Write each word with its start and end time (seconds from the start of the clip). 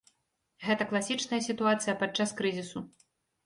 Гэта 0.67 0.87
класічная 0.93 1.41
сітуацыя 1.51 1.97
падчас 2.03 2.37
крызісу. 2.43 2.87